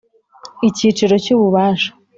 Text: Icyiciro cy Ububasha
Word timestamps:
Icyiciro 0.69 1.13
cy 1.23 1.29
Ububasha 1.35 1.89